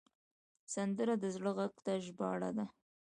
[0.73, 2.65] سندره د زړه غږ ته ژباړه ده